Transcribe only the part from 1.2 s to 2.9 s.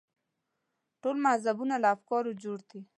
مذهبونه له افکارو جوړ دي.